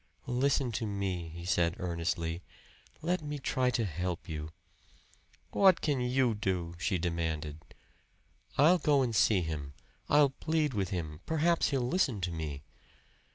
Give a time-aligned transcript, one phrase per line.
[0.25, 2.41] "Listen to me," he said earnestly.
[3.03, 4.49] "Let me try to help you."
[5.51, 7.59] "What can you do?" she demanded.
[8.57, 9.75] "I'll go and see him.
[10.09, 12.63] I'll plead with him perhaps he'll listen to me."